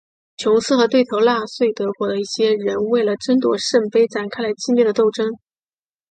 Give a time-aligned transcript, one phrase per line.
[0.37, 5.27] 琼斯和对头纳粹德国的一些人为了争夺圣杯展开了激烈的斗争。